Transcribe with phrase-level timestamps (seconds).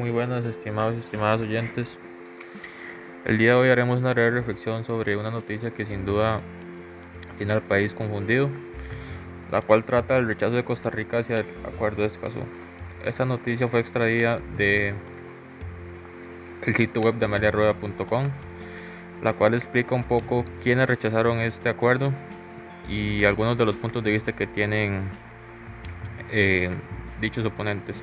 [0.00, 1.86] Muy buenas, estimados y estimadas oyentes.
[3.26, 6.40] El día de hoy haremos una breve reflexión sobre una noticia que sin duda
[7.36, 8.48] tiene al país confundido,
[9.52, 12.40] la cual trata del rechazo de Costa Rica hacia el acuerdo de Escazú.
[13.04, 14.94] Esta noticia fue extraída de
[16.62, 18.24] el sitio web de ameliarueda.com,
[19.22, 22.10] la cual explica un poco quiénes rechazaron este acuerdo
[22.88, 25.02] y algunos de los puntos de vista que tienen
[26.30, 26.70] eh,
[27.20, 27.96] dichos oponentes.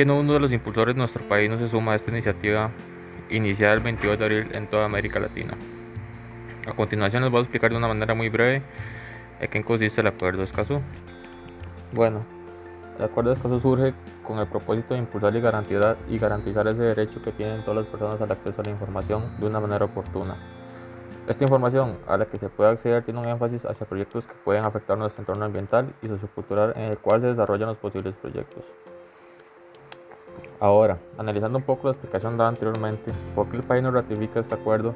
[0.00, 2.70] Siendo uno de los impulsores, nuestro país no se suma a esta iniciativa
[3.28, 5.58] iniciada el 22 de abril en toda América Latina.
[6.66, 8.62] A continuación les voy a explicar de una manera muy breve
[9.40, 10.80] en qué consiste el Acuerdo de Escazú.
[11.92, 12.24] Bueno,
[12.98, 16.80] el Acuerdo de Escazú surge con el propósito de impulsar y garantizar, y garantizar ese
[16.80, 20.34] derecho que tienen todas las personas al acceso a la información de una manera oportuna.
[21.28, 24.64] Esta información a la que se puede acceder tiene un énfasis hacia proyectos que pueden
[24.64, 28.64] afectar nuestro entorno ambiental y sociocultural en el cual se desarrollan los posibles proyectos.
[30.60, 34.54] Ahora, analizando un poco la explicación dada anteriormente, ¿por qué el país no ratifica este
[34.54, 34.92] acuerdo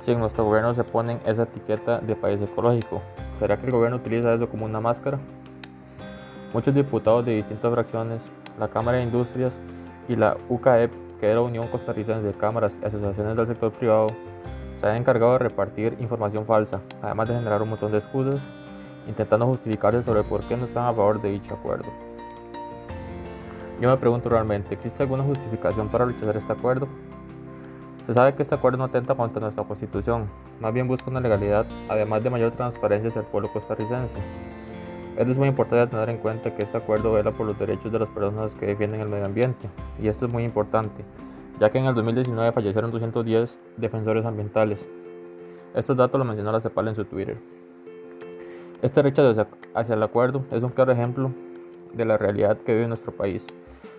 [0.00, 3.02] si en nuestro gobierno se pone esa etiqueta de país ecológico?
[3.38, 5.18] ¿Será que el gobierno utiliza eso como una máscara?
[6.54, 9.52] Muchos diputados de distintas fracciones, la Cámara de Industrias
[10.08, 14.06] y la UCAEP, que es la Unión Costarricense de Cámaras y Asociaciones del Sector Privado,
[14.80, 18.40] se han encargado de repartir información falsa, además de generar un montón de excusas,
[19.06, 22.13] intentando justificarse sobre por qué no están a favor de dicho acuerdo.
[23.84, 26.88] Yo me pregunto realmente, ¿existe alguna justificación para rechazar este acuerdo?
[28.06, 30.26] Se sabe que este acuerdo no atenta contra nuestra constitución,
[30.58, 34.16] más bien busca una legalidad, además de mayor transparencia hacia el pueblo costarricense.
[35.18, 38.08] Es muy importante tener en cuenta que este acuerdo vela por los derechos de las
[38.08, 39.68] personas que defienden el medio ambiente,
[40.00, 41.04] y esto es muy importante,
[41.60, 44.88] ya que en el 2019 fallecieron 210 defensores ambientales.
[45.74, 47.36] Estos datos los mencionó la CEPAL en su Twitter.
[48.80, 51.32] Este rechazo hacia el acuerdo es un claro ejemplo
[51.92, 53.46] de la realidad que vive nuestro país.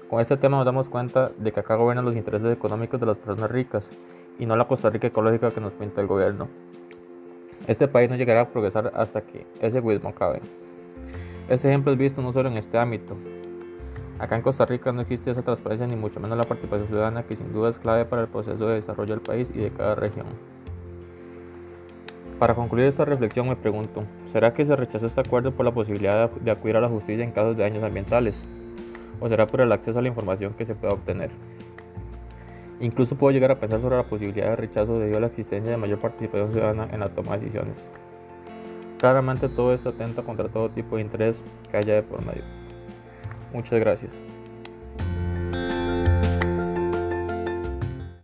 [0.09, 3.17] Con este tema nos damos cuenta de que acá gobiernan los intereses económicos de las
[3.17, 3.89] personas ricas
[4.37, 6.47] y no la Costa Rica ecológica que nos pinta el gobierno.
[7.65, 10.41] Este país no llegará a progresar hasta que ese egoísmo acabe.
[11.49, 13.17] Este ejemplo es visto no solo en este ámbito.
[14.19, 17.35] Acá en Costa Rica no existe esa transparencia ni mucho menos la participación ciudadana que
[17.35, 20.27] sin duda es clave para el proceso de desarrollo del país y de cada región.
[22.37, 26.29] Para concluir esta reflexión me pregunto, ¿será que se rechazó este acuerdo por la posibilidad
[26.29, 28.45] de acudir a la justicia en casos de daños ambientales?
[29.19, 31.31] ¿O será por el acceso a la información que se pueda obtener?
[32.79, 35.77] Incluso puedo llegar a pensar sobre la posibilidad de rechazo debido a la existencia de
[35.77, 37.89] mayor participación ciudadana en la toma de decisiones.
[38.99, 42.43] Claramente todo esto atenta contra todo tipo de interés que haya de por medio.
[43.53, 44.34] Muchas gracias.